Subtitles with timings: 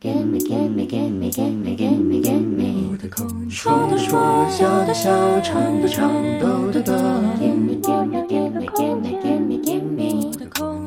[0.00, 6.94] Gimme, gimme, gimme, gimme, gimme, gimme 我的口说的说，笑的笑，唱的唱，抖的抖。
[7.38, 10.32] Gimme, gimme, gimme, gimme, gimme, gimme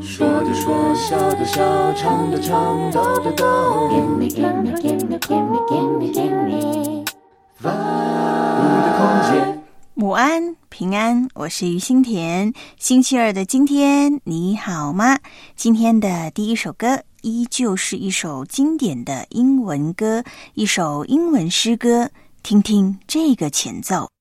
[0.01, 3.45] 说的说，笑的笑，唱的唱，抖的抖。
[3.91, 7.05] Gimme, gimme, gimme, gimme, gimme, gimme
[7.61, 7.71] Five
[8.81, 9.61] 的空间。
[9.93, 12.51] 午安，平安，我是于心田。
[12.79, 15.19] 星期二的今天，你好吗？
[15.55, 22.11] 今天的第一首歌依旧是一首经典的英文歌，一首英文诗歌。
[22.43, 24.12] 听听这个前奏。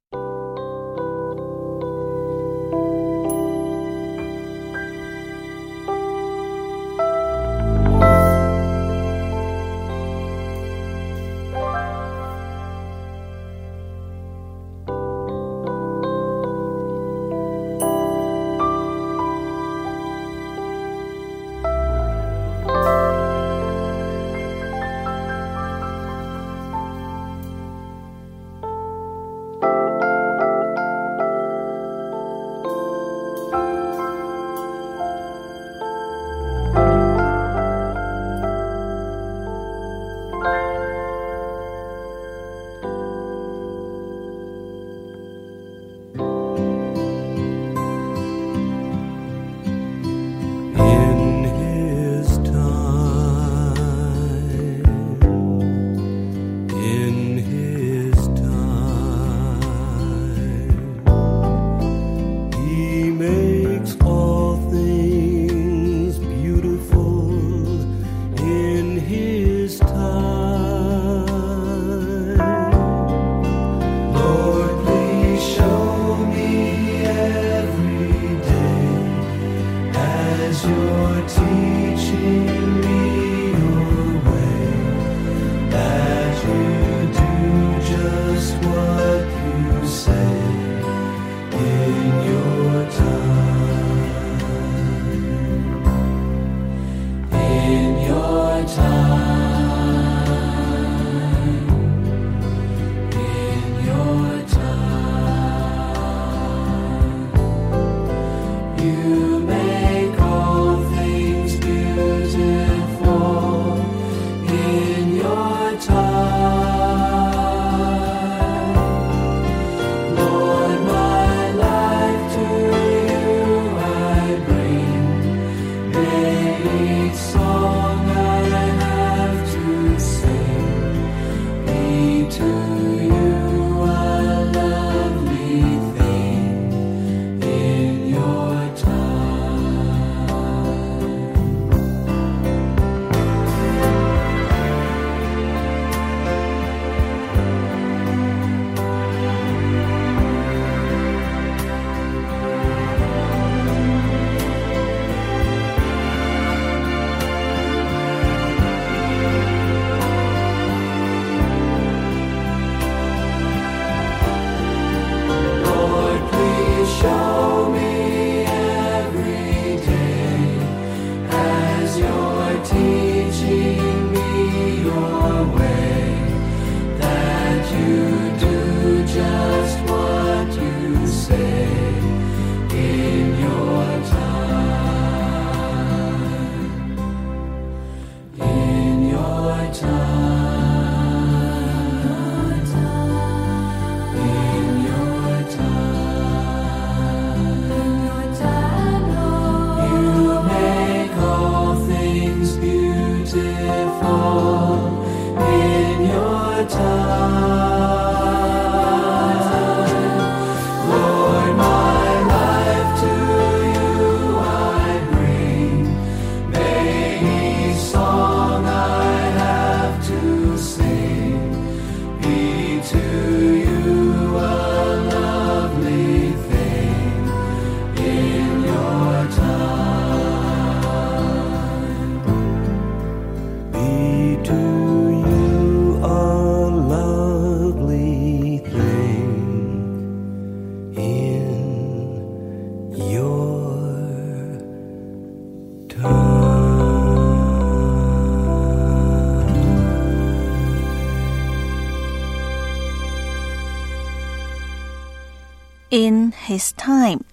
[256.52, 256.71] His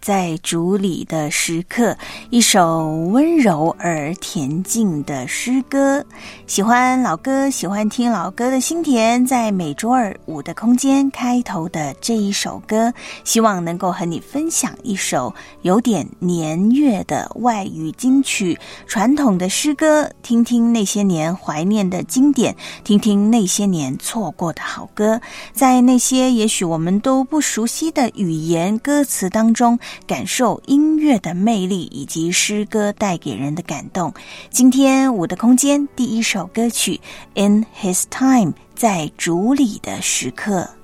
[0.02, 1.96] 在主里的时刻，
[2.32, 6.04] 一首温柔而恬静的诗歌。
[6.48, 12.92] 喜欢老歌，喜欢听老歌的心田，在每周二五的空间开头的这一首歌，
[13.24, 18.58] 希望能够和你分享一首有点年月的外语金曲，
[18.88, 25.22] 传统的诗歌，听听那些年怀念的经典，听听那些年错过的好歌，
[25.54, 28.40] 在那些也许我们都不熟悉的语。
[28.40, 34.14] 言歌词当中，感受音乐的魅力以及诗歌带给人的感动。
[34.50, 37.00] 今天我的空间第一首歌曲
[37.42, 40.79] 《In His Time》在主里的时刻。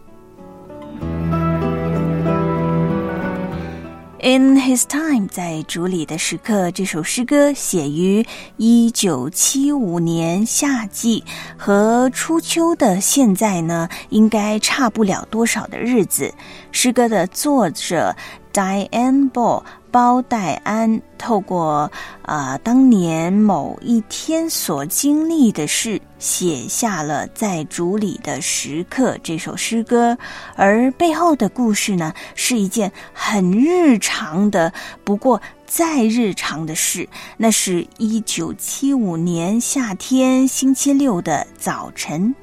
[4.26, 8.26] In His Time，在竹里的时刻，这首诗歌写于
[8.58, 11.24] 一九七五年夏季，
[11.56, 16.34] 和初秋的现在呢，应该差不了多少的日子。
[16.72, 18.16] 诗歌的作者
[18.52, 19.62] Diane Ball。
[19.96, 21.90] 包戴安透过
[22.24, 30.18] 啊当年某一天所经历的事，写下了在主里的时刻这首诗歌，
[30.58, 34.74] 而背后的故事呢，是一件很日常的，
[35.06, 37.08] 不过再日常的事。
[37.38, 42.36] 那是一九七五年夏天星期六的早晨。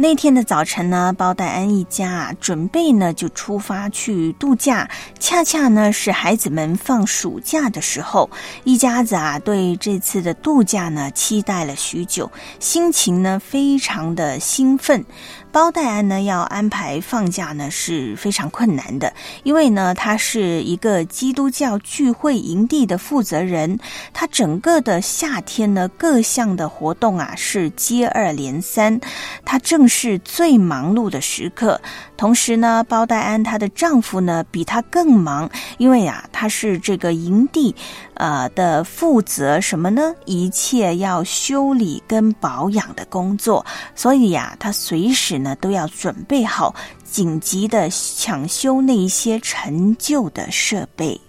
[0.00, 8.30] 那天的早晨呢，包戴安一家准备呢就出发去度假，恰恰呢是孩子们放暑假的时候，
[8.62, 12.30] 一家子啊对这次的度假呢期待了许久，
[12.60, 15.04] 心情呢非常的兴奋。
[15.50, 19.12] 包戴安呢要安排放假呢是非常困难的，
[19.42, 23.78] 因为呢他是一个基督教聚会营地的负责人，
[24.12, 29.00] 他整个的夏天呢各项的活动啊是接二连三，
[29.44, 31.80] 他正是最忙碌的时刻。
[32.18, 35.48] 同时呢，包戴安她的丈夫呢比她更忙，
[35.78, 37.74] 因为呀他是这个营地
[38.14, 40.12] 呃的负责什么呢？
[40.26, 45.38] 一切要修理跟保养的工作，所以呀他随时。
[45.38, 46.74] 呢，都要准备好
[47.04, 51.20] 紧急的抢修那一些陈旧的设备。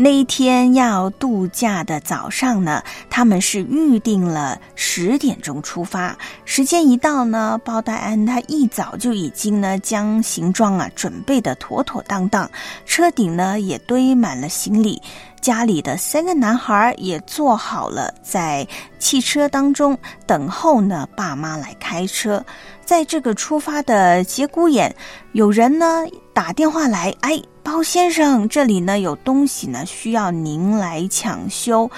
[0.00, 2.80] 那一天要度假的早上呢，
[3.10, 6.16] 他们是预定了十点钟出发。
[6.44, 12.48] 时间一到呢，包戴安他一早就已经呢将行装啊准备的妥妥当当，
[12.86, 15.02] 车顶呢也堆满了行李。
[15.40, 18.66] 家里的三个男孩也坐好了，在
[19.00, 21.08] 汽车当中等候呢。
[21.16, 22.44] 爸妈来开车，
[22.88, 24.96] 在这个出发的节骨眼，
[25.32, 31.90] 有人呢打电话来，哎，包先生，这里呢有东西呢需要您来抢修。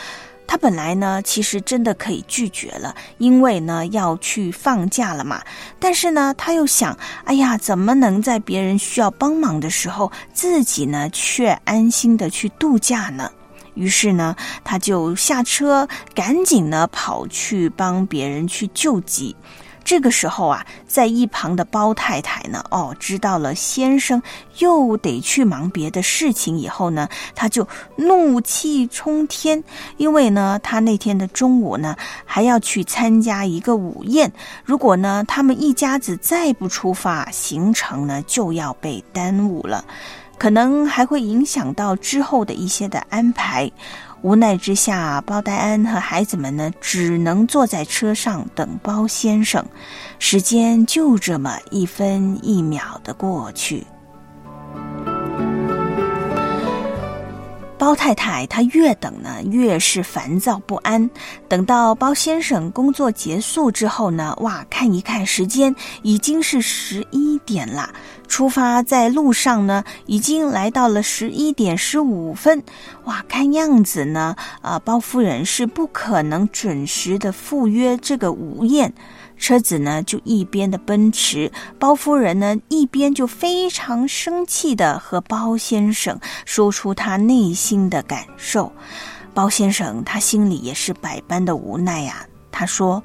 [0.49, 5.41] 他本来呢其实真的可以拒绝了，因为呢要去放假了嘛。
[5.79, 13.31] 但是呢他又想，哎呀，怎么能在别人需要帮忙的时候，自己呢却安心的去度假呢？
[13.75, 14.35] 于是呢，
[14.65, 19.37] 他就下车，赶紧呢跑去帮别人去救急。
[19.85, 24.23] 这个时候啊，在一旁的包太太呢，哦，知道了先生
[24.59, 27.67] 又得去忙别的事情以后呢，他就
[27.97, 29.63] 怒气冲天，
[29.97, 34.31] 因为呢，他那天的中午呢还要去参加一个午宴，
[34.65, 39.85] 如果呢他们一家子再不出发，行程呢就要被耽误了。
[40.39, 43.71] 可能还会影响到之后的一些的安排。
[44.23, 49.65] 无奈之下，包戴安和孩子们呢，只能坐在车上等包先生。
[50.19, 53.87] 时间就这么一分一秒的过去。
[57.81, 61.09] 包太太她越等呢，越是烦躁不安。
[61.49, 67.89] 等到包先生工作结束之后呢，哇，看一看时间，已经是十一点了。
[68.29, 72.63] 出发在路上呢，已经来到了十一点十五分。
[73.05, 78.93] 哇，看样子呢，啊，包夫人是不可能准时的赴约这个午宴。
[79.41, 88.71] 车子呢就一边的奔驰，包夫人呢一边就非常生气的和包先生说出他内心的感受。
[89.33, 92.27] 包先生他心里也是百般的无奈呀。
[92.53, 93.03] 他说：“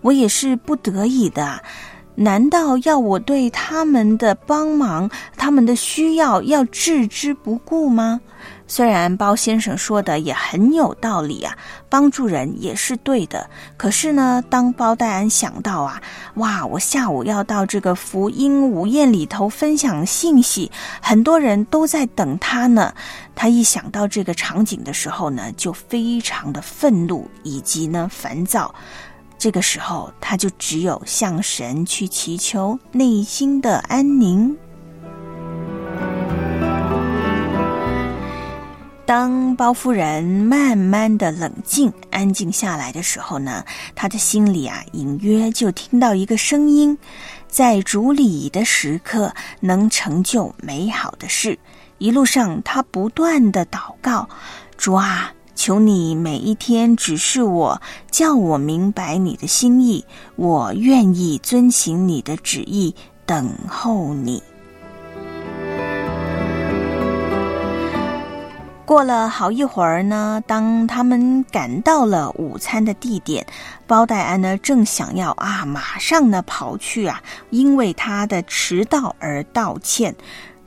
[0.00, 1.60] 我也是不得已的，
[2.14, 8.20] 难道要我对他们的帮忙、他们的需要要置之不顾吗？”
[8.66, 11.56] 虽然包先生说的也很有道理啊，
[11.88, 13.48] 帮助人也是对的。
[13.76, 16.00] 可是呢，当包戴安想到啊，
[16.36, 20.70] 哇，我下午要到这个福音午宴里头分享信息，
[21.02, 22.92] 很多人都在等他呢。
[23.34, 28.74] 他一想到这个场景的时候呢，就非常的愤怒以及呢烦躁。
[29.36, 34.56] 这个时候，他就只有向神去祈求内心的安宁。
[39.06, 43.62] 当包夫人慢慢的冷静、安静下来的时候呢，
[43.94, 46.96] 她的心里啊，隐约就听到一个声音，
[47.46, 49.30] 在主里的时刻
[49.60, 51.58] 能成就美好的事。
[51.98, 54.26] 一路上，她不断的祷告
[54.78, 57.80] ：“主啊，求你每一天指示我，
[58.10, 60.02] 叫我明白你的心意，
[60.36, 62.94] 我愿意遵行你的旨意，
[63.26, 64.42] 等候你。”
[68.86, 73.46] 过了好一会儿呢，当他们赶到了午餐的地点，
[73.86, 80.14] 包戴安呢正想要啊，马上呢跑去啊，因为他的迟到而道歉。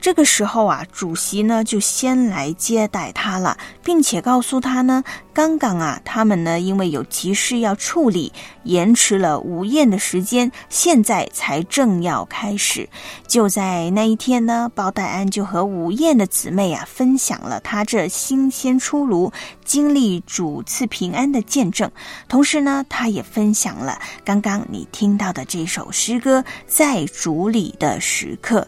[0.00, 5.02] 这个时候啊，主席呢就先来接待他了，并且告诉他呢，
[5.32, 12.88] 刚刚啊，他们呢因为有急事要处理，延迟了午宴的时间，现在才正要开始。
[13.26, 19.32] 就在那一天呢，包戴安就和午宴的姊妹啊分享了他这新鲜出炉、
[19.68, 21.90] 经历主赐平安的见证，
[22.28, 28.60] 同时呢，他也分享了刚刚你听到的这首诗歌《在主里的时刻》。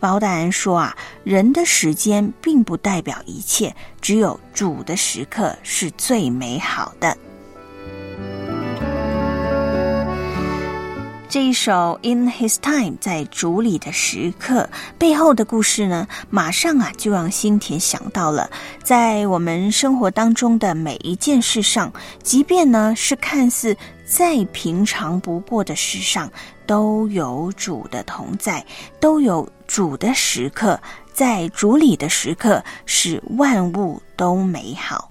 [0.00, 0.76] 包大人说。
[0.76, 7.16] 啊，人的时间并不代表一切，只有主的时刻是最美好的。
[11.36, 14.66] 这一首《In His Time》在主里的时刻
[14.96, 18.50] 背后的故事呢，马上啊就让心田想到了，
[18.82, 23.76] 在我们生活当中的每一件事上，即便呢是看似
[24.06, 26.32] 再平常不过的事上，
[26.64, 28.64] 都有主的同在，
[28.98, 29.46] 都有。
[29.66, 30.80] 主的时刻，
[31.12, 35.10] 在主里的时刻，使万物都美好。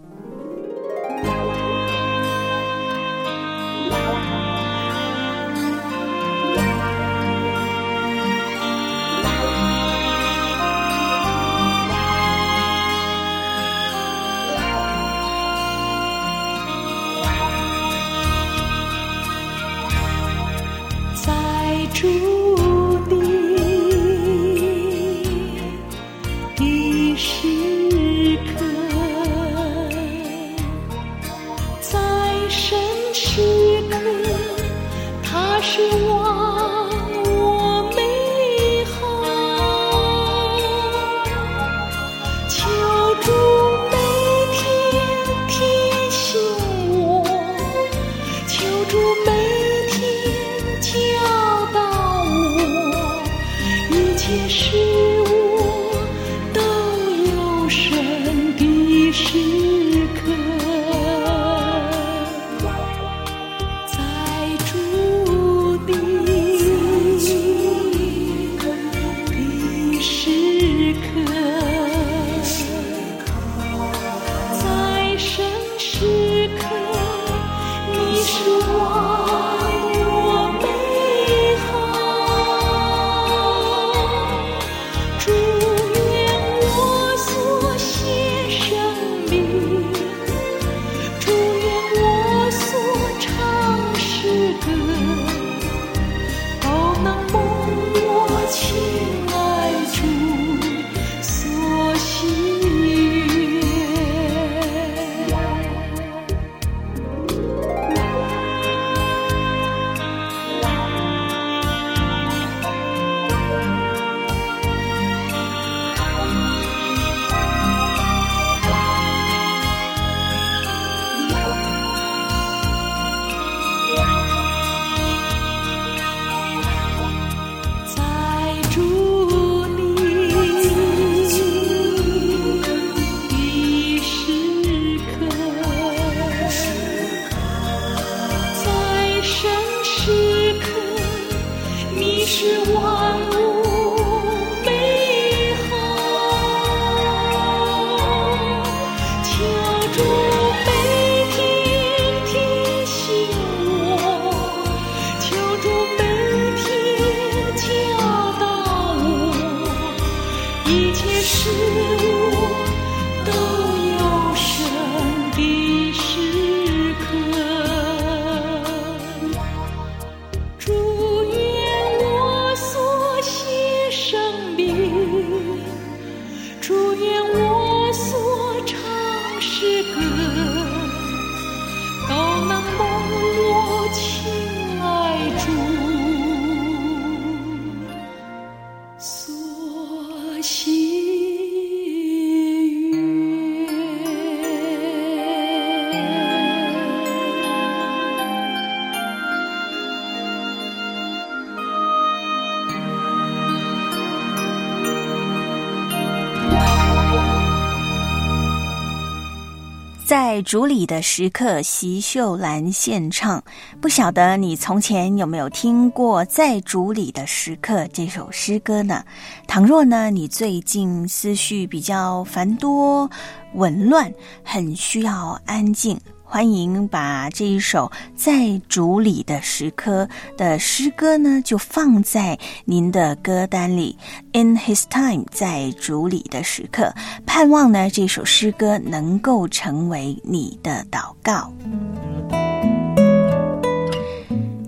[210.36, 213.42] 在主里的时刻，席秀兰献唱。
[213.80, 219.06] 不晓得你从前有没有听过《在主里的时刻》这首诗歌呢？
[219.48, 223.10] 倘若呢，你最近思绪比较繁多、
[223.54, 224.14] 紊乱，
[224.44, 225.98] 很需要安静。
[226.28, 233.96] 欢迎把这一首在主里的时刻的诗歌呢，就放在您的歌单里。
[234.34, 236.92] In His time，在主里的时刻，
[237.28, 241.54] 盼望呢这首诗歌能够成为你的祷告。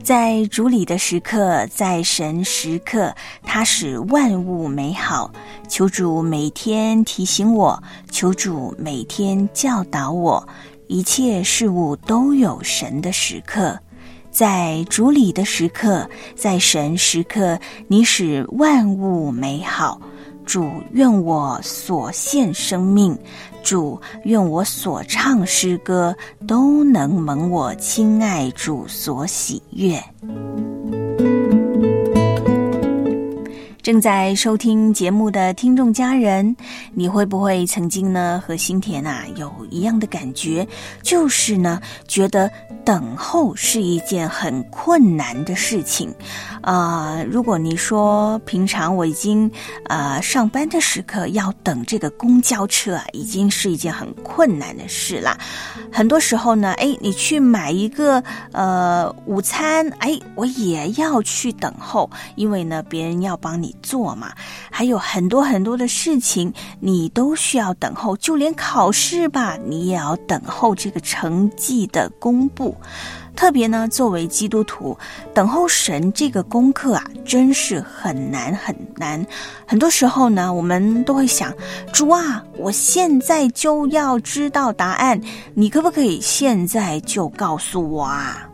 [0.04, 5.30] 在主里的时刻，在神时刻，他使万物美好。
[5.68, 10.48] 求主每天提醒我，求主每天教导我。
[10.88, 13.78] 一切事物都有神的时刻，
[14.32, 20.02] 在主里的时刻，在神时刻，你使万物美好。
[20.46, 23.18] 主愿我所献生命，
[23.64, 26.16] 主愿我所唱诗歌，
[26.48, 30.02] 都能蒙我亲爱主所喜悦。
[33.88, 36.54] 正在收听节目的听众家人，
[36.94, 40.68] 你会不会曾经呢和新田啊有一样的感觉？
[41.02, 42.52] 就是呢，觉得
[42.84, 46.14] 等候是一件很困难的事情。
[46.60, 49.50] 啊，如果你说平常我已经
[49.86, 55.38] 呃上班的时刻要等这个公交车啊，已经是一件很困难的事啦。
[55.94, 63.74] 很多时候呢，哎，你去买一个呃午餐，哎，我也要去等候，因为呢别人要帮你。
[63.82, 64.34] 做嘛，
[64.72, 68.16] 还有很多很多的事情，你都需要等候。
[68.18, 72.76] 就连考试吧，你也要等候这个成绩的公布。
[73.36, 74.98] 特别呢，作为基督徒，
[75.32, 79.24] 等候神这个功课啊，真是很难很难。
[79.68, 81.54] 很多时候呢，我们都会想：
[81.94, 85.22] 主啊，我现在就要知道答案，
[85.54, 88.50] 你可不可以现在就告诉我啊？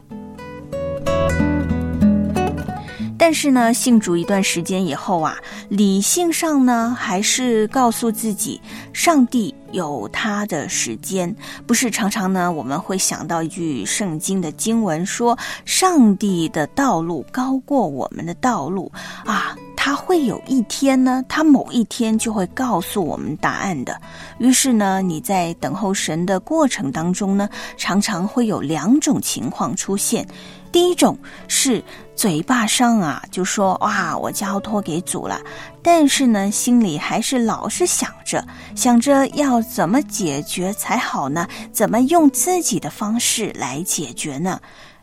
[3.26, 5.38] 但是呢，信主一段时间以后啊，
[5.70, 8.60] 理性上呢，还是告诉自己，
[8.92, 11.34] 上帝有他的时间。
[11.66, 18.92] 不是常常呢，我们会想到一句圣经的经文，说上帝的道路高过我们的道路
[19.24, 23.98] 啊，他会有一天呢，他某一天就会告诉我们答案的。
[24.38, 30.28] 于是呢，你在等候神的过程当中呢，常常会有两种情况出现。
[30.74, 31.16] 第一种
[31.48, 31.84] 是
[32.16, 35.42] 嘴巴上啊就说哇我交托给主了，
[35.82, 38.46] 但是呢心里还是老是想着
[38.76, 41.48] 想着要怎么解决才好呢？
[41.72, 44.60] 怎么用自己的方式来解决呢？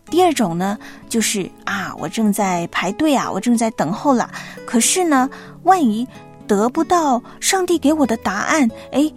[0.06, 4.30] 第二种呢就是啊我正在排队啊我正在等候了，
[4.64, 5.28] 可是呢
[5.64, 6.06] 万一
[6.46, 9.12] 得不到上帝给我的答案，哎。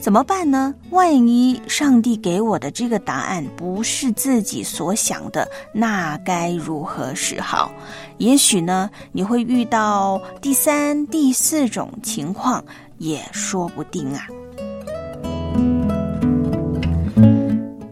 [0.00, 0.74] 怎么办呢？
[0.88, 7.70] 万一上帝给我的这个答案不是自己所想的，那该如何是好？
[8.16, 12.64] 也许呢，你会遇到第三、第四种情况，
[12.96, 14.26] 也说不定啊。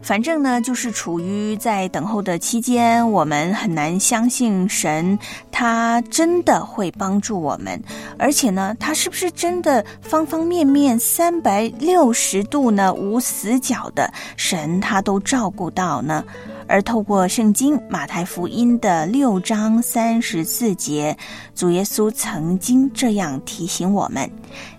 [0.09, 5.19] 反正呢，就是处于在等候的期间，我们很难相信神，
[5.51, 7.79] 他真的会帮助我们，
[8.17, 16.25] 而且呢，他是不是真的方方面面、三百六十度呢，无死角的神，他都照顾到呢？
[16.69, 21.17] 而透过圣经马太福音的六章三十四节，
[21.55, 24.29] 主耶稣曾经这样提醒我们：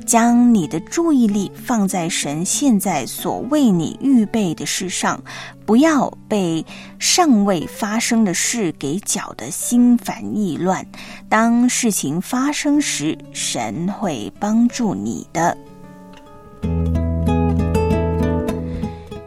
[0.06, 5.20] 将你的注意力放在神现在所为你预备的事上，
[5.66, 6.64] 不要被
[7.00, 10.86] 尚未发生的事给搅得心烦意乱。
[11.28, 15.58] 当事情发生时，神会帮助你的。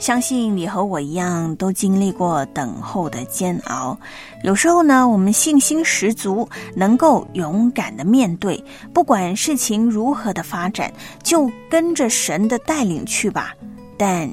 [0.03, 3.97] 相信你和我一样，都经历过等候的煎熬。
[4.43, 8.61] 有时候呢，我们信心十足，能够勇敢的面对，
[8.93, 10.91] 不管事情如何的发展，
[11.23, 13.55] 就跟着神的带领去吧。
[13.97, 14.29] 但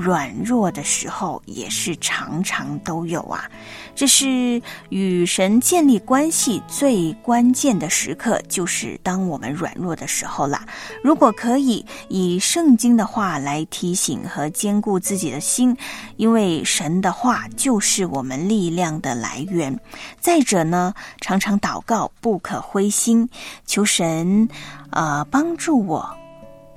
[0.00, 3.48] 软弱的时候，也是常常都有啊。
[3.94, 10.64] 这是与神建立关系最关键的时刻，就是当我们软弱的时候啦。
[11.02, 15.76] 如果可以以圣经的话来提醒和兼顾自己的心，
[16.16, 19.78] 因为神的话就是我们力量的来源。
[20.18, 23.28] 再者呢，常常祷告，不可灰心，
[23.66, 24.48] 求神，
[24.90, 26.08] 呃，帮助我，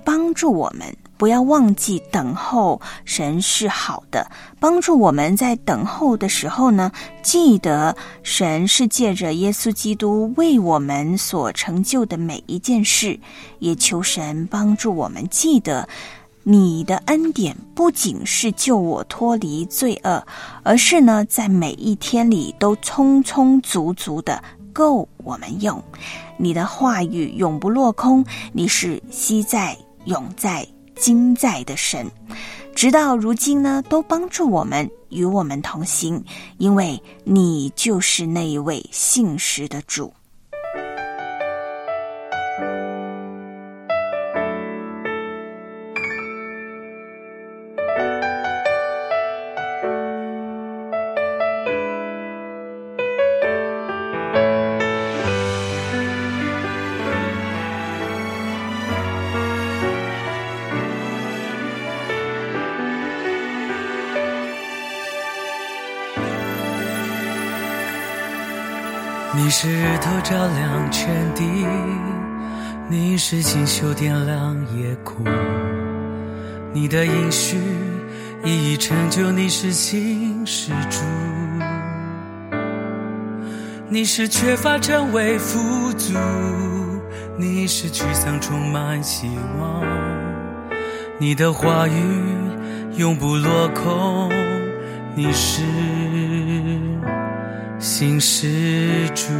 [0.03, 0.93] 帮助我们。
[1.17, 13.19] 不要忘记等候神是好的，帮助我们在等候的时候呢，记得神是借着耶稣基督为我们所成就的每一件事，
[13.59, 15.87] 也求神帮助我们记得
[16.43, 20.21] 你的恩典不仅是救我脱离罪恶，
[20.61, 25.81] 而是呢，在每一天里都充充足足的够我们用。
[26.35, 32.09] 你的话语永不落空，你是昔在、永在、今在的神，
[32.75, 36.23] 直到如今呢，都帮助我们，与我们同行，
[36.57, 40.13] 因为你就是那一位信实的主。
[69.65, 71.65] 你是日头照亮全地，
[72.89, 75.23] 你是星宿点亮夜空，
[76.73, 77.55] 你的应许
[78.43, 80.99] 一一成就，你是新施主，
[83.87, 86.13] 你是缺乏成为富足，
[87.37, 89.29] 你是沮丧充满希
[89.61, 89.81] 望，
[91.17, 91.93] 你的话语
[92.97, 94.29] 永不落空，
[95.15, 95.61] 你是。
[97.95, 99.31] 新施主，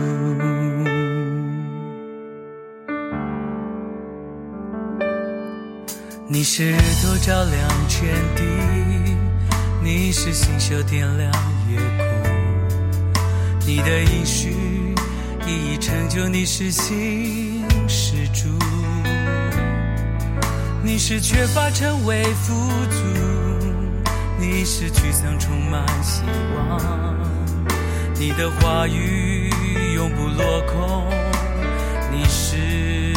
[6.27, 8.43] 你是日头照亮全地，
[9.81, 11.31] 你是星宿点亮
[11.67, 13.17] 夜空，
[13.65, 14.51] 你的应许
[15.47, 18.49] 一一成就，你是新施主，
[20.83, 22.53] 你是缺乏成为富
[22.91, 23.03] 足，
[24.39, 26.21] 你是沮丧充满希
[26.55, 27.32] 望。
[28.15, 29.49] 你的话语
[29.95, 31.09] 永不落空，
[32.11, 33.13] 你是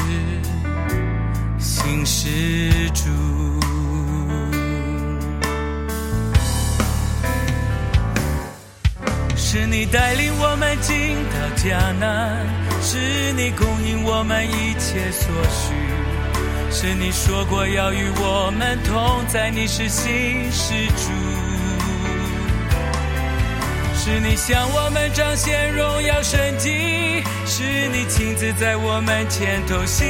[1.59, 3.05] 新施主，
[9.37, 12.45] 是你带领我们进到迦南，
[12.83, 15.75] 是你供应我们一切所需，
[16.71, 21.36] 是你说过要与我们同在，你是新施主。
[24.07, 30.07] 是你向我们彰显荣耀神迹，是你亲自在我们前头行。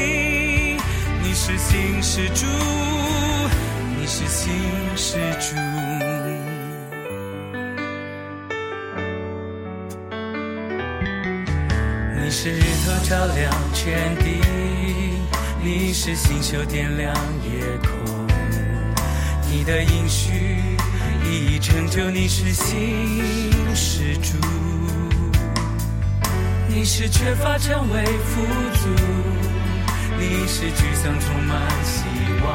[1.23, 2.45] 你是新施主，
[3.99, 4.53] 你是新
[4.97, 5.57] 施主。
[12.23, 14.43] 你是日头照亮全地，
[15.63, 18.27] 你是星宿点亮夜空，
[19.51, 20.56] 你的应许。
[21.29, 24.39] 一一成就，你是新施主，
[26.69, 28.43] 你是缺乏成为富
[28.75, 28.89] 足，
[30.17, 32.05] 你是沮丧充满希
[32.45, 32.47] 望，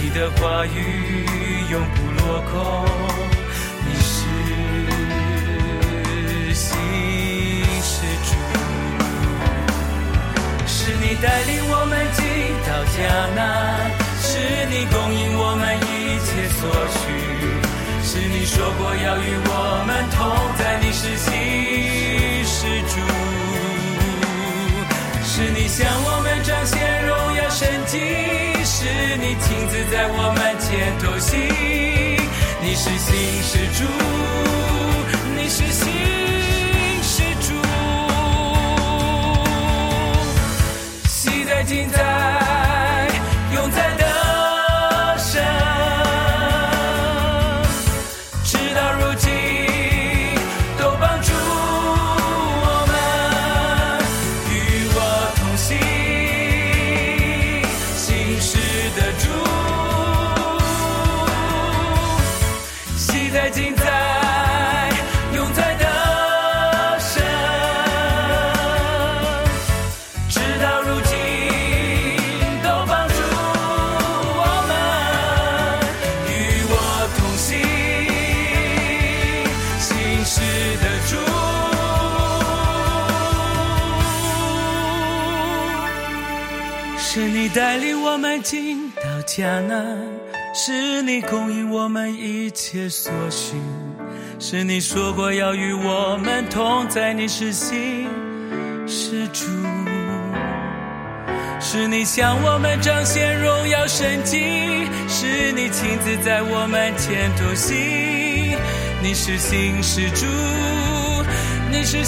[0.00, 1.26] 你的话语
[1.70, 2.86] 永不落空，
[3.86, 4.14] 你是
[6.54, 6.66] 新
[7.82, 7.92] 施
[8.24, 8.30] 主，
[10.66, 12.24] 是你带领我们进
[12.66, 12.98] 到迦
[13.36, 13.38] 南，
[14.30, 14.38] 是
[14.70, 15.90] 你供应我们一
[16.22, 16.62] 切所
[16.94, 17.02] 需。
[18.02, 20.18] 是你说过要与我们同
[20.56, 21.28] 在，你是新
[22.44, 22.94] 施主，
[25.24, 27.98] 是你向我们彰显荣耀神迹，
[28.64, 28.86] 是
[29.18, 31.38] 你亲自在我们前头行，
[32.62, 33.84] 你是新施主，
[35.36, 35.90] 你是新
[37.02, 37.48] 施主，
[41.08, 41.98] 喜在今在，
[89.30, 89.96] 迦南，
[90.52, 93.54] 是你供应我们一切所需，
[94.40, 98.08] 是你说过要与我们同在，你是新
[98.88, 99.46] 是主，
[101.60, 104.36] 是你向我们彰显荣耀神迹，
[105.06, 107.76] 是你亲自在我们前头行，
[109.00, 110.26] 你是新是主，
[111.70, 112.02] 你是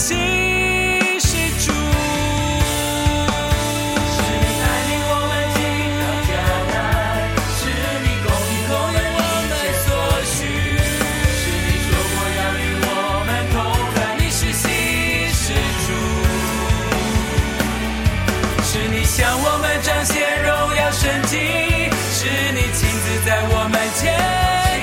[21.32, 24.04] 心是你亲自在我门前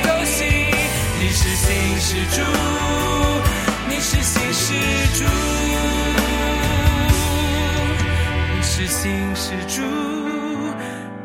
[0.02, 0.40] 走西，
[1.20, 1.68] 你是心
[2.00, 2.42] 是主，
[3.88, 4.74] 你是心是
[5.14, 5.22] 主，
[8.56, 9.00] 你是心
[9.36, 9.84] 是主，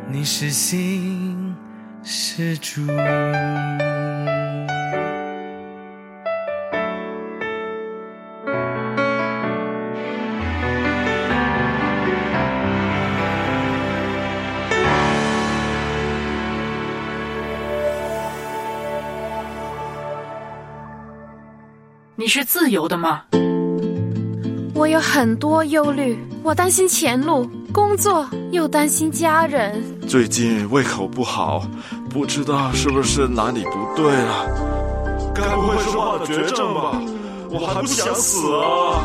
[0.08, 1.56] 你是心
[2.02, 2.82] 是主。
[22.46, 23.22] 自由的吗？
[24.74, 29.83] 我有很多忧虑，我担心前路、工作，又担心家人。
[30.07, 31.66] 最近胃口不好，
[32.11, 34.46] 不知道是不是哪里不对了。
[35.35, 37.00] 该不会是患了绝症吧？
[37.50, 39.03] 我还不想死啊！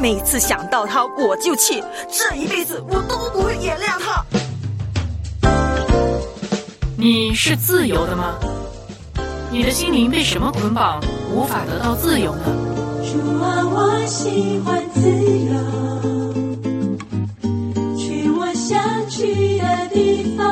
[0.00, 4.24] 每次想到他，我就气，这一辈子我都不会原谅他。
[6.96, 8.34] 你是自由的吗？
[9.54, 11.00] 你的心灵被什么捆绑，
[11.32, 12.42] 无法得到自由呢？
[13.04, 15.08] 主啊，我喜欢自
[15.46, 15.54] 由，
[17.96, 18.76] 去我想
[19.08, 20.44] 去的地方。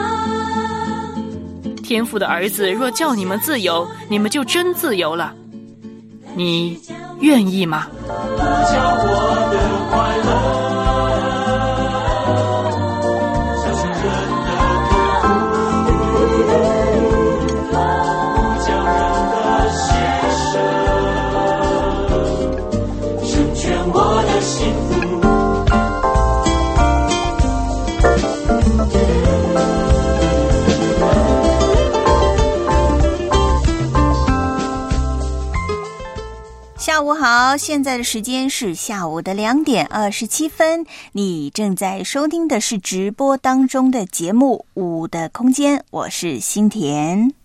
[1.83, 5.35] 天父的儿子若叫你们自由，你们就真自由了。
[6.37, 6.79] 你
[7.19, 7.89] 愿意吗？
[8.07, 8.79] 成
[36.93, 40.85] 下午好，现在的时间是下午的两点二十七分。
[41.13, 47.42] 你正在收听的是直播当中的节目《五的空间》，我是新田。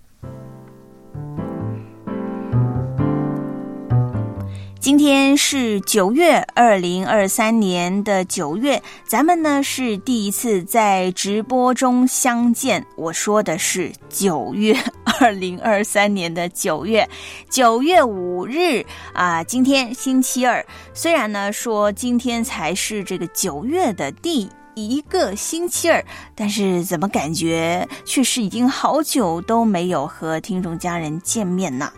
[4.79, 12.85] 今天是九月二零二三年的九月，咱们呢是第一次在直播中相见。
[12.95, 14.77] 我说的是九月
[15.19, 17.07] 二零二三年的九月，
[17.49, 20.63] 九月五日啊，今天星期二。
[20.93, 26.03] 虽然呢说今天才是这个九月的第一个星期二，
[26.35, 31.91] 但是怎么感觉却是已经好久都没有和听众家人见面呢？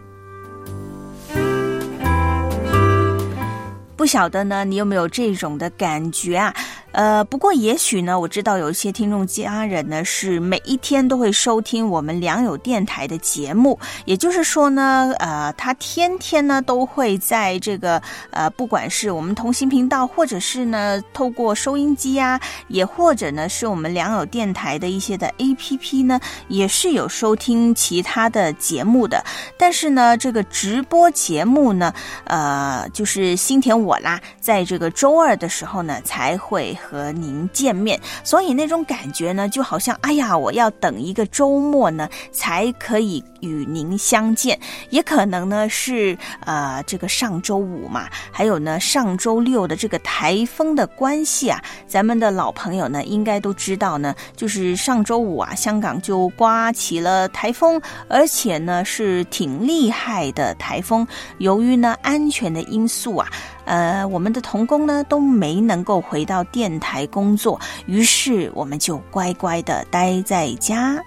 [3.99, 6.55] 不晓得呢，你有没有这种的感觉啊？
[6.91, 29.23] 呃，不过也许呢，我知道有一些听众家人呢是每一天都会收听我们良友电台的节目，也就是说呢，呃，他天天呢都会在这个呃，不管是我们同行频道，或者是呢透过收音机啊，也或者呢是我们良友电台的一些的 A P P 呢，也是有收听其他的节目的。
[29.58, 31.93] 但是呢，这个直播节目呢，
[32.25, 36.75] 呃，就是新田我啦，在这个周二的时候呢才会。
[36.81, 44.59] 和您见面，所以那种感觉呢，就好像哎呀，我要等一个周末呢，才可以与您相见。
[44.89, 61.07] 也可能呢是呃这个上周五嘛，还有呢上周六的这个台风的关系啊，咱们的老朋友呢应该都知道呢，就是上周五啊，香港就刮起了台风，而且呢是挺厉害的台风。
[61.38, 63.27] 由于呢安全的因素啊。
[63.69, 70.97] 呃，我们的童工呢都没能够回到电台工作，于是我们就乖乖的待在家。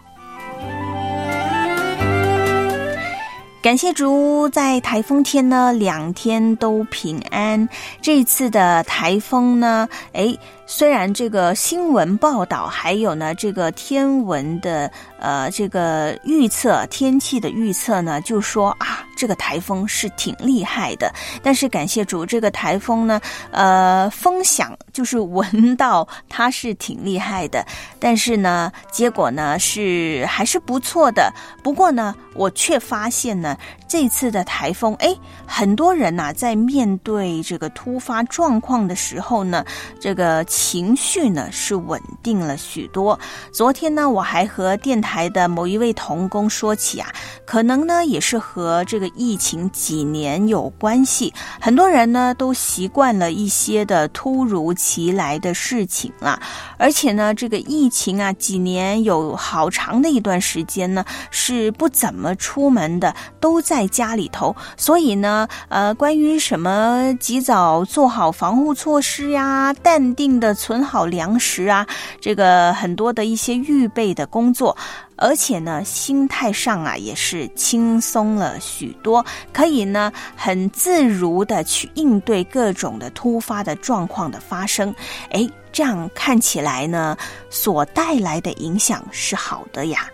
[3.60, 7.68] 感谢主，在台风天呢，两天都平安。
[8.00, 10.36] 这次的台风呢，哎，
[10.74, 21.12] 虽然这个新闻报道还有呢，这个天文的呃这个预测天气的预测呢，就说啊，这个台风是挺厉害的。
[21.42, 27.62] 但是感谢主，这个台风呢，呃，风响就是闻到它是挺厉害的，
[28.00, 31.30] 但是呢，结果呢是还是不错的。
[31.62, 33.54] 不过呢，我却发现呢。
[33.92, 35.14] 这次的台风，哎，
[35.46, 39.62] 很多人呐、在面对这个突发状况的时候呢，
[40.00, 43.20] 这个情绪呢是稳定了许多。
[43.52, 47.12] 昨天呢，我还和电台的某一位童工说起啊，
[47.44, 56.40] 可能呢也是和这个疫情几年有关系，很多人呢都习惯了一些的突如其来的事情了，
[56.78, 71.84] 而且呢，这个疫情啊，几年有好长的一段时间呢是不怎么出门的，都在在家里头，所以呢，呃，关于什么及早做好防护措施呀，淡定的存好粮食啊，
[72.20, 74.76] 这个很多的一些预备的工作。
[75.16, 84.94] 而且呢，心态上啊也是轻松了许多，可以呢很自如的去应对各种的突发的状况的发生。
[85.30, 87.16] 哎，这样看起来呢，
[87.50, 90.06] 所带来的影响是好的呀。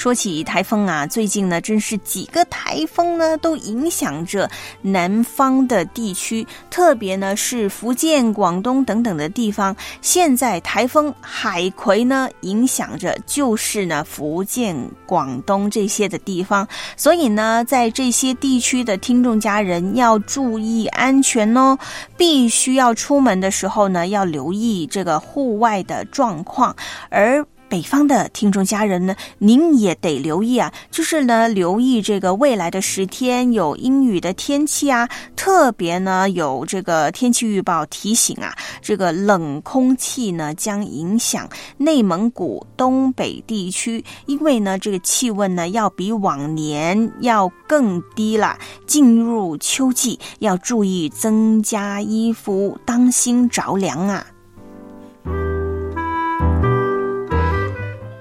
[0.00, 9.76] 说起台风啊，最近呢，真是几个台风呢都影响着南方的地区，特别呢是福建、广东等等的地方。
[10.00, 16.66] 现在台风海葵呢影响着，就是呢福建、广东这些的地方。
[16.96, 21.76] 所以呢，在这些地区的听众家人要注意安全哦，
[22.16, 26.74] 必须要出门的时候呢，要留意这个户外的状况，
[27.10, 27.44] 而。
[27.70, 38.52] 北方的听众家人呢，您也得留意啊，就是呢，留意这个未来的十天有阴雨的天气啊，特别呢有这个天气预报提醒啊，
[38.82, 54.26] 这个冷空气呢将影响内蒙古东北地区，因为呢这个气温呢要比往年要更低了，进入秋季要注意增加衣服，当心着凉啊。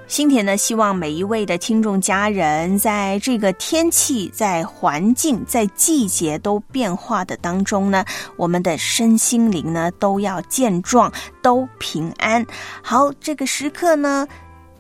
[0.10, 8.04] 新田呢，希望每一位的听众家人，在这个天气、在环境、在季节都变化的当中呢，
[8.36, 12.44] 我们的身心灵呢都要健壮，都平安。
[12.82, 14.28] 好，这个时刻呢，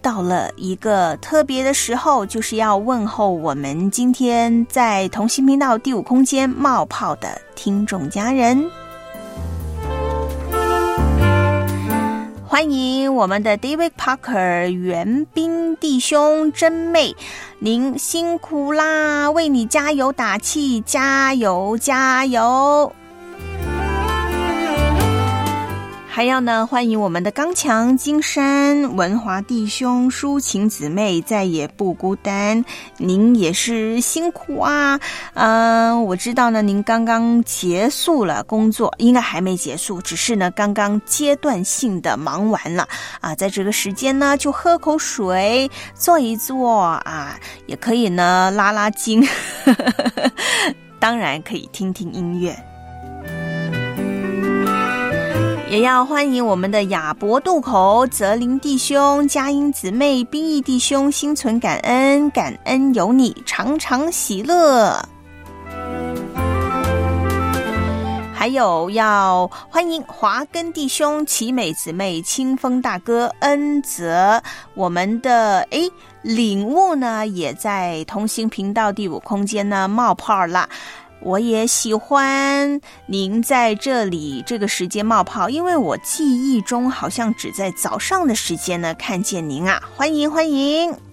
[0.02, 8.68] 到了一个特别的时候，就是要问候我们今天在同心频道第五空间冒泡的听众家人。
[12.52, 17.16] 欢迎我们的 David Parker 援兵弟兄真妹，
[17.60, 19.30] 您辛苦啦！
[19.30, 22.92] 为你加油打气，加油加油！
[26.12, 32.66] 还要呢，欢迎我们的刚强金山文华弟兄、抒情姊妹，再也不孤单。
[32.98, 35.00] 您也是辛苦啊！
[35.36, 42.90] 嗯，我知道呢，您刚刚结束了工作，应该还没结束，只是呢，刚刚阶段性的忙完了
[43.22, 43.36] 啊。
[43.36, 49.26] 在这个时间呢，就喝口水，坐一坐啊，也可以呢，拉拉筋，
[51.00, 52.69] 当然可以听听音乐。
[55.70, 65.00] 也要欢迎我们的亚伯渡口、泽林弟兄、佳音姊妹、兵役弟兄，心存感恩，感恩有你，常常喜乐。
[68.34, 74.42] 还有要欢迎华根弟兄、奇美姊妹、清风大哥、恩泽，
[74.74, 75.88] 我们的诶
[76.24, 80.68] 领悟呢，也在同心频道第五空间呢冒泡了。
[81.22, 91.09] 我也喜欢您在这里这个时间冒泡，因为我记忆中好像只在早上的时间呢看见您啊，欢迎欢迎。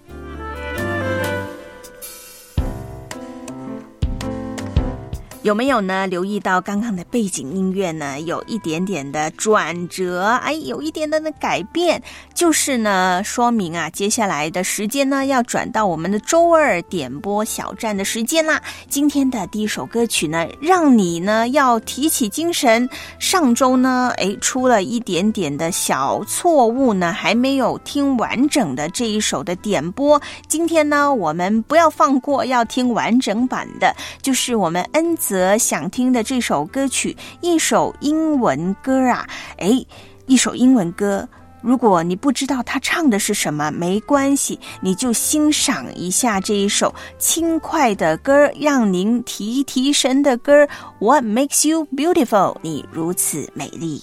[5.47, 6.05] 有没有呢？
[6.07, 18.61] 留意到刚刚的背景音乐呢，有一点点的转折，哎，有一点点的改变，就是呢，说明啊，接下来的时间呢，要转到我们的周二点播小站的时间啦。
[18.89, 22.89] 今天的第一首歌曲呢，让你呢要提起精神。
[23.17, 30.21] 上周呢，哎，出了一点点的小错误呢，还没有听完整的这一首的点播。
[30.49, 35.57] 今天呢，我们不要放过，要听完整版的，就是我们恩子泽。
[35.57, 39.27] 想听的这首歌曲，一首英文歌啊，
[39.57, 39.85] 哎，
[40.25, 41.27] 一首英文歌。
[41.61, 50.67] 如果你不知道他唱的是什么，没关系，你就欣赏一下这一首轻快的歌，让您提提神的歌。
[50.99, 52.57] What makes you beautiful？
[52.61, 54.01] 你如此美丽。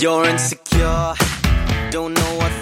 [0.00, 1.14] You're insecure,
[1.90, 2.52] don't know what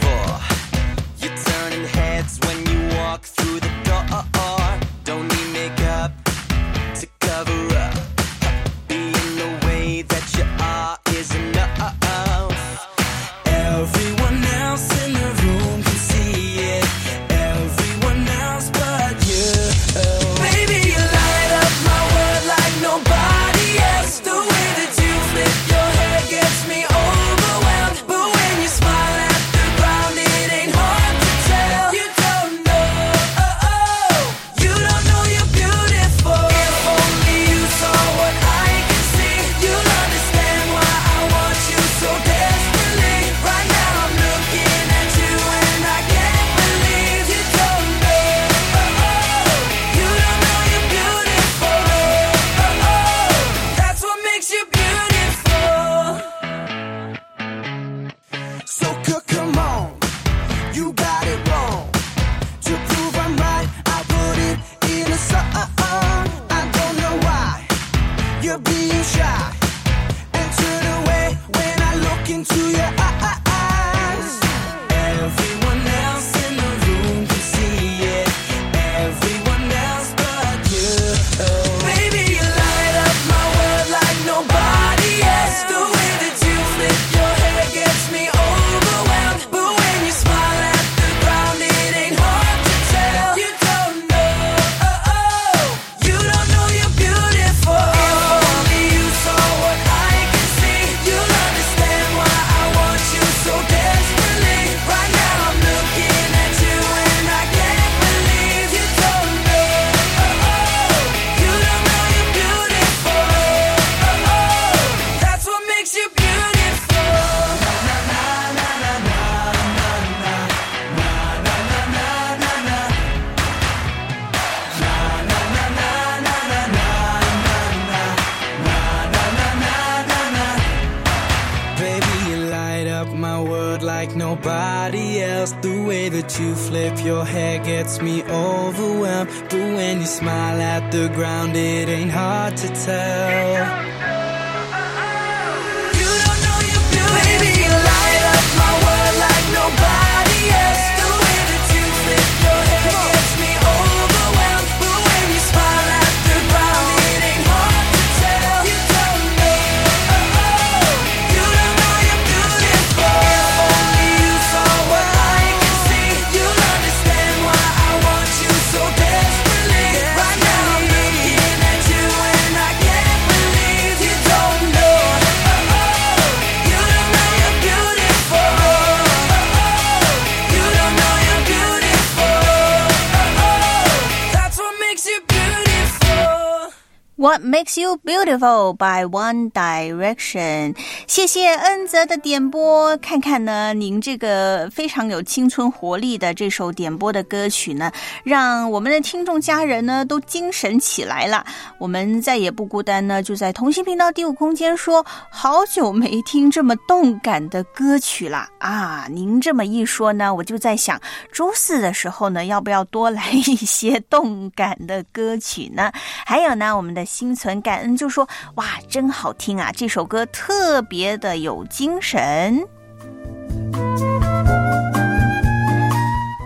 [187.69, 190.75] makes you beautiful by One Direction？
[191.07, 197.93] 谢谢恩泽的点播，看看呢，您这个非常有青春活力的这首点播的歌曲呢，
[198.25, 201.45] 让我们的听众家人呢都精神起来了。
[201.79, 209.07] 我们再也不孤单呢，就在同心频道第五空间说，好久没听这么动感的歌曲了啊！
[209.11, 210.99] 您这么一说呢，我就在想，
[211.31, 215.93] 周四的时候呢，要不要多来一些动感的歌曲呢？
[216.25, 219.71] 还有呢，我们的心存感恩就说，哇，真好听啊！
[219.71, 222.67] 这首歌特别的有精神。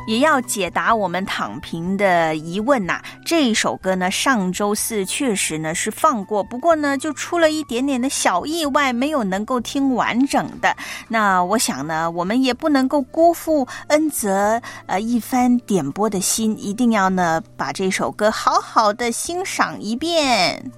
[0.09, 10.77] 也要解答我们躺平的疑问呐、这一首歌呢，上周四确实呢是放过，不过呢就出了一点点的小意外，没有能够听完整的。
[11.07, 20.73] 那我想呢，我们也不能够辜负恩泽呃一番点播的心，一定要呢把这首歌好好的欣赏一遍。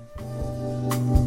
[0.84, 1.23] you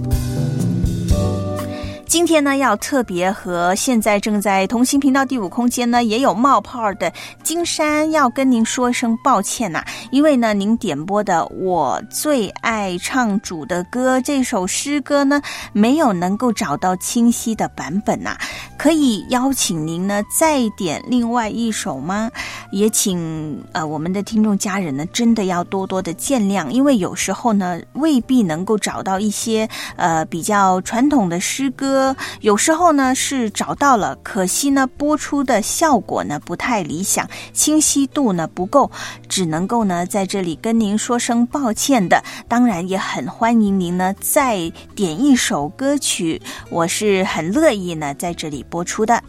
[2.07, 7.11] 今天呢，要特别和现在正在同心频道第五空间呢也有冒泡的
[7.43, 15.41] 金山要跟您说声抱歉呐、因为呢，您点播的我最爱唱主的歌这首诗歌呢，
[15.73, 18.37] 没有能够找到清晰的版本呐、
[18.77, 22.31] 可以邀请您呢再点另外一首吗？
[22.71, 38.91] 也请呃我们的听众家人呢，真的要多多的见谅，因为有时候呢未必能够找到一些呃比较传统的诗歌，歌有时候呢是找到了，可惜呢播出的效果呢不太理想，清晰度呢不够，
[39.27, 42.23] 只能够呢在这里跟您说声抱歉的。
[42.47, 46.39] 当然也很欢迎您呢再点一首歌曲，
[46.69, 49.23] 我是很乐意呢在这里播出的。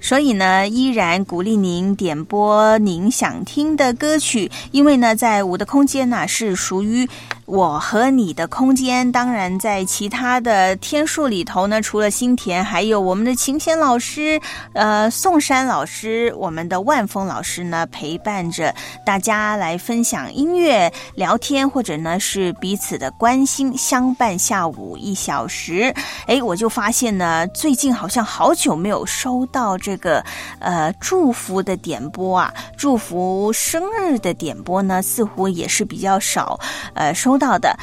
[0.00, 7.08] 所以呢，依然鼓励您点播您想听的歌曲，因为呢，在我的空间呢是属于
[7.46, 9.10] 我和你的空间。
[9.10, 14.40] 当然，在其他的天数里头呢，除了新田，还有我们的琴弦老师、
[14.74, 18.74] 呃宋山老师、我们的万峰老师呢，陪伴着
[19.04, 25.94] 大家来分享音乐、聊天，或者呢是彼此的关心，相伴下午一小时。
[26.26, 30.24] 哎，我就发现呢，最近好像好久没有收到这个
[30.58, 36.58] 呃祝福的点播啊，祝福生日的点播呢，似乎也是比较少
[36.94, 37.76] 呃收到的。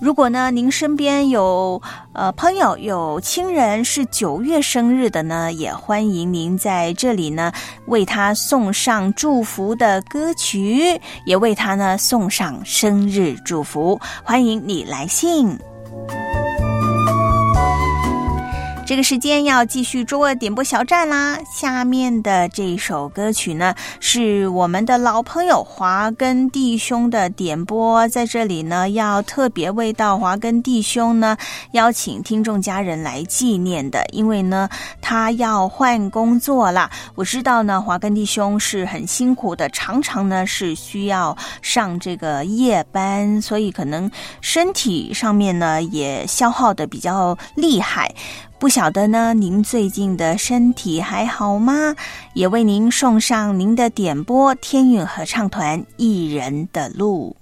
[0.00, 1.82] 如果呢，您身边有
[2.14, 7.52] 呃朋友有亲人是九月生日的呢，也欢迎您在这里呢
[7.86, 14.00] 为他送上祝福的歌曲，也为他呢送上生日祝福。
[14.24, 15.58] 欢迎你来信。
[18.90, 21.38] 这个时间要继续周二点播小站啦。
[21.48, 31.36] 下面的这首歌曲呢，是我们的老朋友华根弟兄的点播，在这里呢，要特别为到华根弟兄呢
[31.70, 34.68] 邀请听众家人来纪念的，因为呢，
[35.00, 36.90] 他要换工作啦。
[37.14, 44.10] 我知道呢，华根弟兄是很辛苦的，常常呢是需要上这个夜班，所以可能
[44.40, 48.12] 身体上面呢也消耗的比较厉害。
[48.60, 51.96] 不晓得呢，您最近的身体还好吗？
[52.34, 57.34] 也为您送上您的点播，天韵合唱团《一人的路》。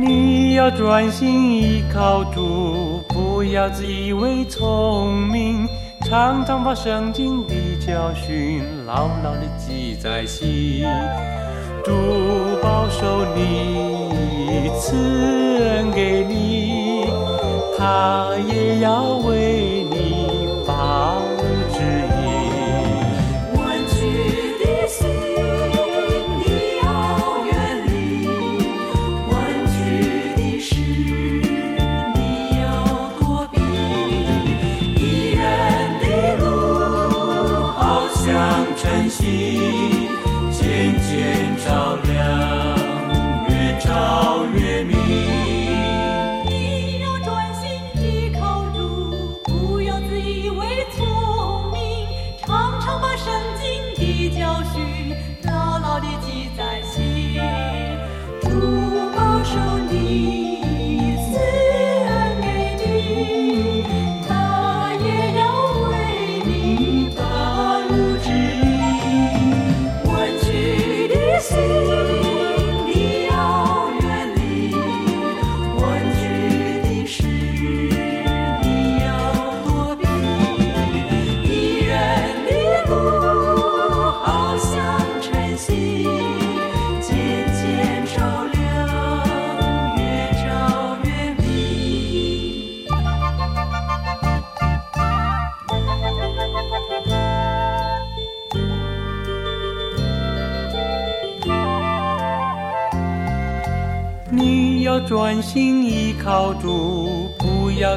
[0.00, 5.68] 你要专心依靠主，不要自以为聪明，
[6.08, 7.54] 常常把圣经的
[7.86, 10.82] 教训牢牢地记在心。
[11.84, 11.92] 主
[12.62, 14.96] 保守你，赐
[15.62, 17.10] 恩给你，
[17.76, 19.77] 他也要为
[39.18, 39.26] 星
[40.52, 42.14] 渐渐照亮，
[43.48, 44.37] 月照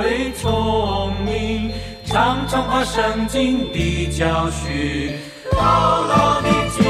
[0.00, 1.70] 为聪明，
[2.06, 5.14] 常常把圣经的教训
[5.52, 6.82] 牢牢地记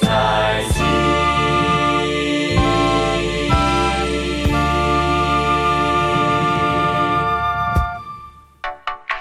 [0.00, 0.82] 在心。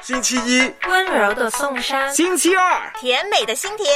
[0.02, 3.90] 星期一，温柔的颂山，星期二，甜美的心田，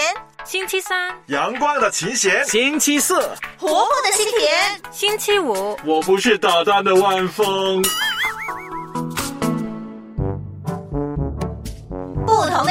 [0.44, 3.16] 星期三，阳光的琴弦，星期四，
[3.58, 7.82] 活泼的心田，星期五，我不是捣蛋的万峰。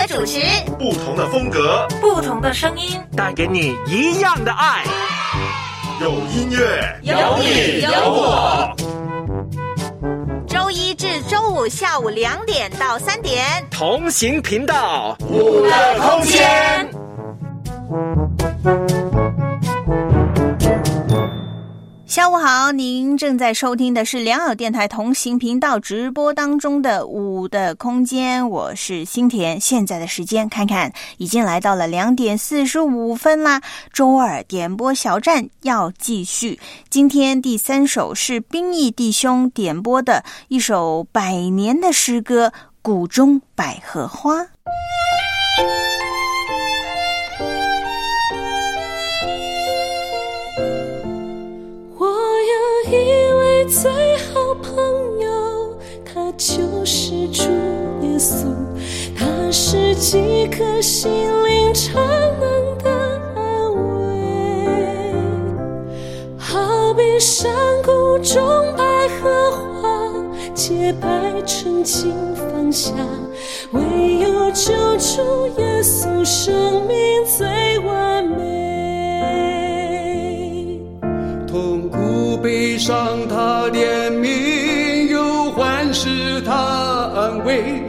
[0.09, 0.41] 主持，
[0.79, 4.83] 不同的风格，不同的声音，带给你一样的爱。
[6.01, 8.75] 有音乐，有你有我。
[10.47, 16.89] 周一至周五下午两点到三点，同行频道，五个空间。
[22.19, 29.61] 下午好，您正在收听的是良友电台同行频道直播当中的五的空间，我是新田。
[29.61, 33.63] 现在的时间看看，已经来到了两点四十五分啦。
[33.93, 36.59] 周二点播小站要继续，
[36.91, 42.49] 今天第三首是兵役弟兄点播的一首百年的诗歌
[42.83, 44.43] 《谷中百合花》。
[58.19, 58.53] 耶稣，
[59.17, 61.09] 他是饥渴心
[61.45, 62.03] 灵常
[62.41, 62.91] 能的
[63.37, 63.41] 安
[63.95, 65.15] 慰，
[66.37, 67.49] 好比山
[67.85, 68.43] 谷中
[68.77, 68.83] 百
[69.23, 69.89] 合花，
[70.53, 71.07] 洁白
[71.47, 72.93] 纯净芳香，
[73.71, 73.81] 唯
[74.19, 78.37] 有救主耶稣，生命最完美。
[81.47, 86.53] 痛苦悲伤，他怜悯；忧患是他
[87.15, 87.81] 安慰。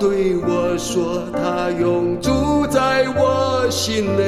[0.00, 4.22] 对我说，他永住在我心内。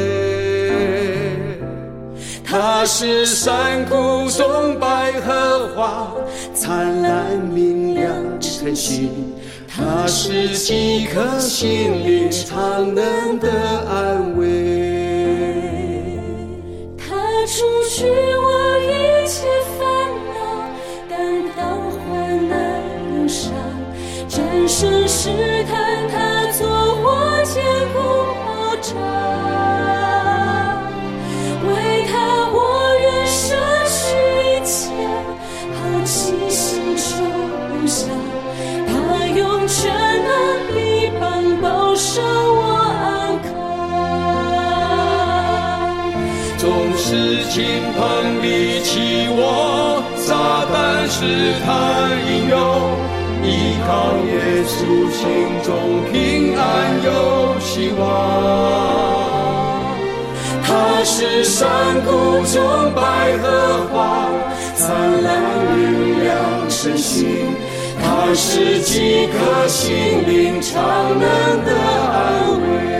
[2.44, 6.12] 他是山谷中百合花，
[6.52, 9.08] 灿烂明亮晨曦。
[9.66, 13.48] 他是几颗心里常能的
[13.88, 14.91] 安慰。
[51.64, 51.66] 他
[52.28, 52.54] 引诱，
[53.42, 53.46] 依
[53.86, 53.90] 靠
[54.26, 54.30] 耶
[54.64, 54.72] 稣
[55.10, 55.20] 心
[55.62, 55.70] 中
[56.10, 56.12] 平
[56.56, 56.62] 安
[57.04, 57.08] 有
[57.60, 58.00] 希望。
[60.62, 61.60] 他是山
[62.04, 62.10] 谷
[62.46, 62.54] 中
[62.94, 63.00] 百
[63.38, 63.44] 合
[63.92, 64.28] 花，
[64.74, 65.28] 灿烂
[65.76, 65.80] 明
[66.22, 66.30] 亮
[66.68, 67.54] 晨星。
[68.00, 70.72] 他是几颗心灵常
[71.10, 71.20] 能
[71.64, 71.70] 的
[72.12, 72.91] 安慰。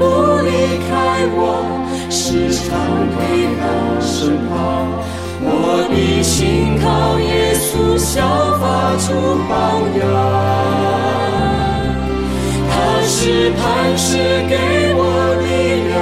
[0.00, 0.02] 不
[0.40, 1.60] 离开我，
[2.08, 2.64] 时常
[3.12, 3.18] 陪
[3.60, 3.60] 伴
[4.00, 4.50] 身旁。
[5.42, 8.16] 我的心靠耶稣，效
[8.56, 9.12] 法出
[9.44, 9.52] 榜
[10.00, 10.02] 样。
[12.70, 12.72] 他
[13.04, 13.60] 是磐
[13.98, 14.16] 石，
[14.48, 14.56] 给
[14.96, 15.02] 我
[15.44, 16.00] 力量，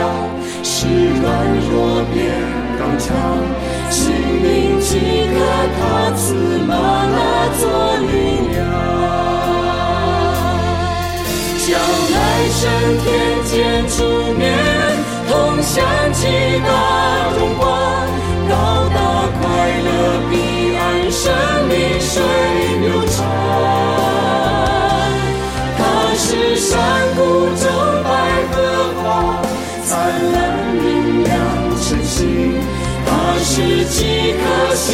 [0.63, 0.87] 使
[1.19, 1.27] 软
[1.67, 2.17] 弱变
[2.79, 3.07] 刚强。
[3.91, 5.37] 心灵饥渴，
[5.75, 5.81] 他
[6.15, 6.23] 赐
[6.69, 6.71] 玛
[7.11, 7.19] 拿
[7.59, 7.67] 做
[8.07, 8.15] 灵
[8.55, 9.28] 粮。
[11.79, 12.19] 将来
[12.51, 12.61] 生
[13.05, 13.07] 天
[13.45, 14.03] 见主
[14.35, 14.43] 面，
[15.29, 15.77] 同享
[16.13, 16.27] 极
[16.67, 16.69] 大
[17.39, 17.63] 荣光，
[18.49, 18.53] 高
[18.93, 18.99] 大
[19.39, 19.43] 快
[19.87, 19.89] 乐
[20.29, 20.33] 彼
[20.77, 21.23] 岸，生
[21.69, 22.11] 命水
[22.81, 23.17] 流长。
[25.79, 25.81] 它
[26.17, 26.27] 是
[26.57, 26.75] 山
[27.15, 27.21] 谷
[27.55, 27.63] 中
[28.03, 28.11] 百
[28.51, 28.57] 合
[29.01, 29.07] 花，
[29.85, 29.89] 灿
[30.33, 30.37] 烂
[30.75, 30.83] 明
[31.23, 31.33] 亮
[31.81, 32.59] 晨星。
[33.07, 33.09] 它
[33.39, 34.89] 是几颗星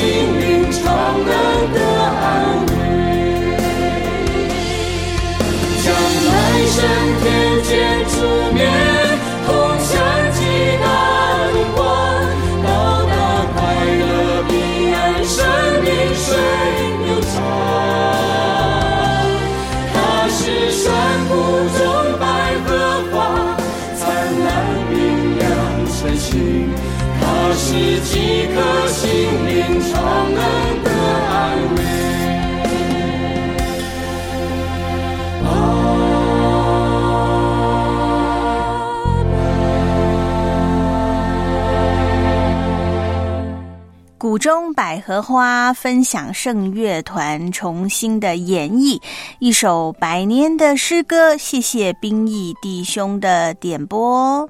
[44.45, 49.01] 中百合花分享圣乐团重新的演绎
[49.39, 54.47] 一首百年的诗歌，谢谢兵役弟兄的点播。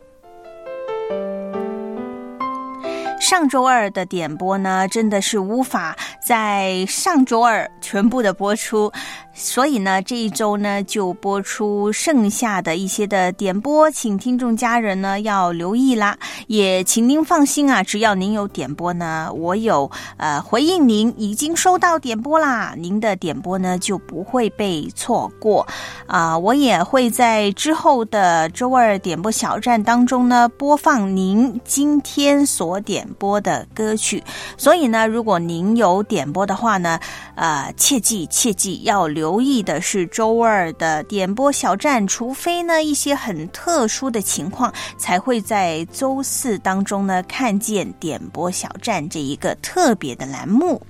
[3.21, 8.91] 上周二的点播呢，真的是无法在上周二全部的播出，
[9.35, 16.17] 所以呢，这一周呢就播出剩下的一些的点播，请听众家人呢要留意啦。
[16.47, 25.67] 也请您放心啊，只要您有点播呢，我有呃回应您已经收到点播啦，您的点播呢就不会被错过
[26.07, 34.23] 啊、我也会在之后的周二点播小站当中呢播放您今天所点播的歌曲。
[34.57, 37.01] 所以呢，如果您有点播的话呢，
[37.37, 50.81] 呃，切记切记要留意的是周二的点播小站，除非呢一些很特殊的情况，才会在周四当中呢看见点播小站这一个特别的栏目。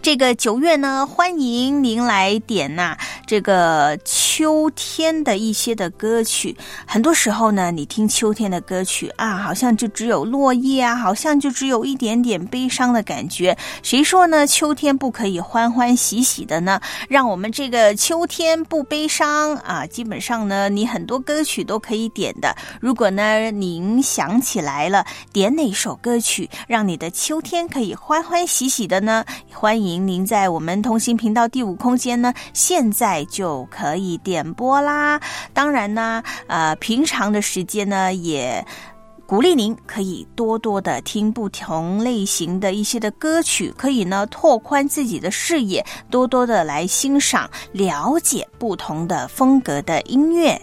[0.00, 2.98] 这个九月呢，欢迎您来点呐、
[3.34, 6.56] 这个秋天的一些的歌曲。
[6.86, 13.58] 很多时候呢，你听秋天的歌曲啊，好像就只有落叶啊，好像就只有一点点悲伤的感觉。
[13.82, 14.46] 谁说呢？
[14.46, 16.80] 秋天不可以欢欢喜喜的呢？
[17.08, 19.84] 让我们这个秋天不悲伤啊！
[19.84, 22.54] 基本上呢，你很多歌曲都可以点的。
[22.80, 29.24] 如果呢，您想起来了，点哪首歌曲让你的秋天可以欢欢喜喜的呢？
[29.52, 35.20] 欢迎您在我们同心频道第五空间呢，现在就可以点播啦。
[35.52, 38.64] 当然呢，呃，平常的时间呢也。
[39.26, 50.60] 鼓励您可以多多的听不同类型的一些的歌曲，可以呢拓宽自己的视野，多多的来欣赏、了解不同的风格的音乐。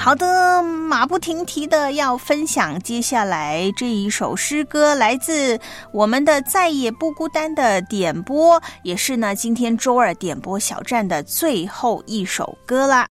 [0.00, 5.58] 好的，马不停蹄的要分享接下来这一首诗歌，来自
[5.92, 13.06] 我们的再也不孤单的点播，也是呢今天周二点播小站的最后一首歌啦。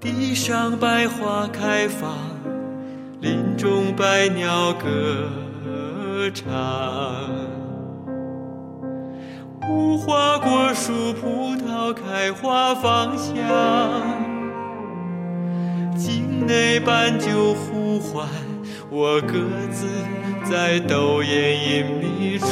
[0.00, 2.16] 地上百花开放，
[3.20, 6.48] 林中百鸟歌唱。
[9.68, 13.34] 无花果树葡萄开花芳香，
[15.96, 18.28] 境内斑鸠呼唤，
[18.90, 19.34] 我各
[19.72, 19.88] 自
[20.48, 22.46] 在斗艳隐秘处。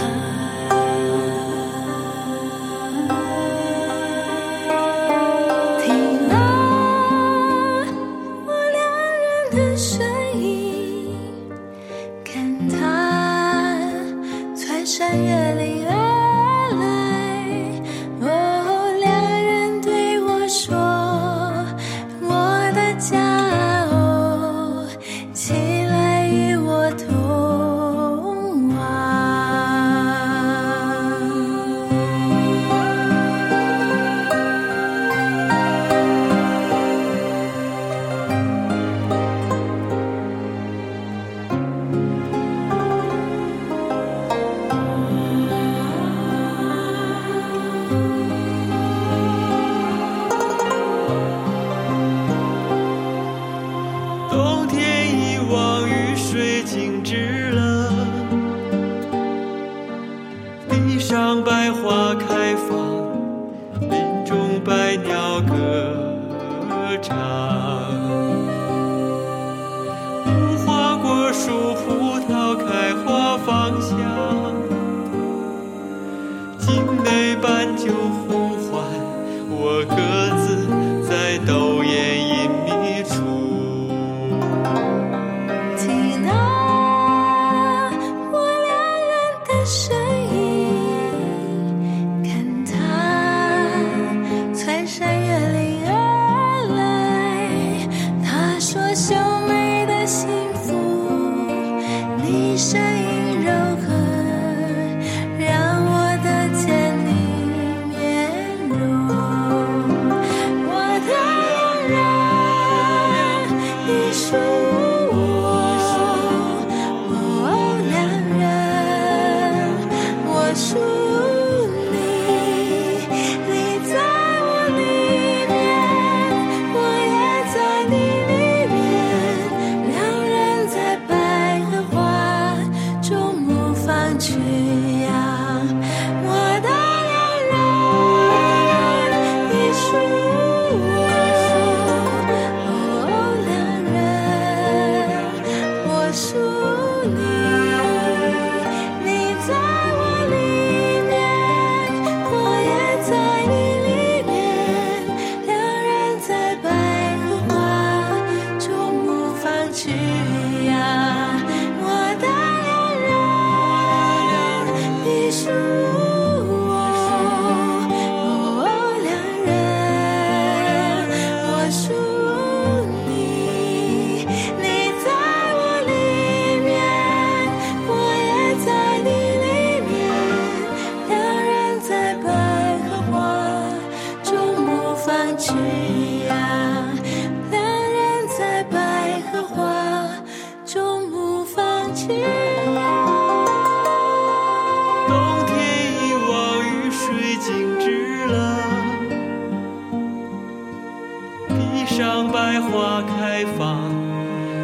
[202.61, 203.77] 花开放，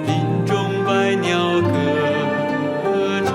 [0.06, 1.70] 林中百鸟歌
[3.24, 3.32] 唱，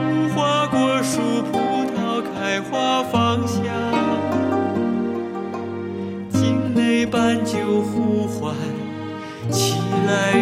[0.00, 1.20] 无花果树
[1.50, 1.58] 葡
[1.96, 3.02] 萄开花，
[6.30, 7.06] 境内
[7.44, 8.54] 酒呼唤
[9.50, 9.76] 起
[10.06, 10.39] 来。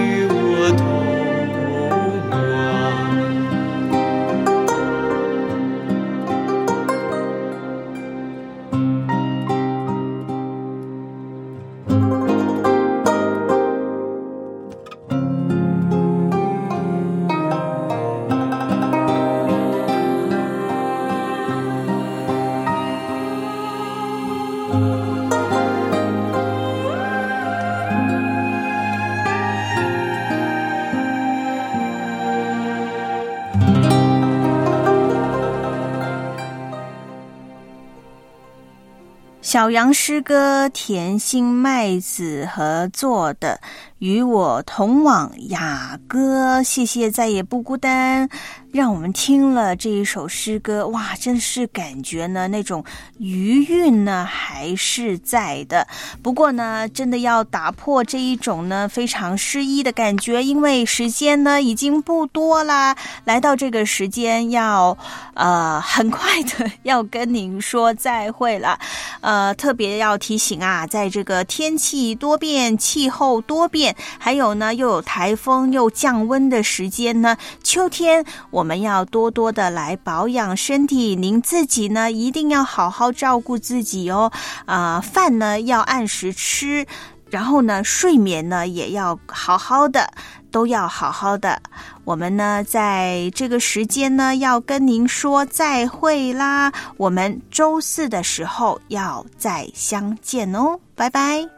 [39.48, 43.58] 小羊诗歌甜心麦子合作的，
[43.98, 46.62] 与我同往雅歌。
[46.62, 48.28] 谢谢，再也不孤单。
[48.70, 52.84] 让我们听了这一首诗歌，哇，真是感觉呢，那种
[53.18, 55.86] 余韵呢还是在的。
[56.22, 62.94] 不过呢，真的要打破这一种呢非常诗意的感觉，因为时间呢已经不多啦。
[63.24, 64.96] 来到这个时间，要
[65.32, 68.78] 呃很快的要跟您说再会了。
[69.22, 78.22] 呃，特别要提醒啊，在这个天气多变、气候多变，还有呢又有台风又降温的时间呢，秋天。
[78.58, 84.32] 我们要多多的来保养身体，您自己呢一定要好好照顾自己哦。
[84.66, 86.84] 啊，饭呢要按时吃，
[87.30, 90.10] 然后呢睡眠呢也要好好的，
[90.50, 91.62] 都要好好的。
[92.04, 101.57] 我们呢在这个时间呢要跟您说再会啦，我们周四的时候要再相见哦，拜拜。